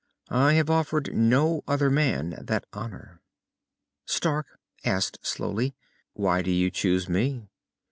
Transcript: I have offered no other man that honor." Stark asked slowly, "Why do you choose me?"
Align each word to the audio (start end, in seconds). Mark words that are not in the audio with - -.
I 0.33 0.53
have 0.53 0.71
offered 0.71 1.15
no 1.15 1.63
other 1.67 1.91
man 1.91 2.43
that 2.47 2.65
honor." 2.73 3.21
Stark 4.07 4.47
asked 4.83 5.19
slowly, 5.21 5.75
"Why 6.13 6.41
do 6.41 6.49
you 6.49 6.71
choose 6.71 7.07
me?" 7.07 7.45